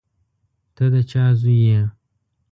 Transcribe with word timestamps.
ته 0.75 0.83
د 0.93 0.95
چا 1.11 1.23
زوی 1.39 1.57
یې. 1.69 1.81